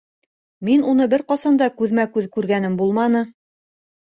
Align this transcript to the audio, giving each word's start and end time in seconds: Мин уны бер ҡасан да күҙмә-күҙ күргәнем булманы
Мин 0.69 0.85
уны 0.93 1.05
бер 1.11 1.23
ҡасан 1.31 1.59
да 1.59 1.67
күҙмә-күҙ 1.83 2.27
күргәнем 2.39 2.81
булманы 2.81 3.23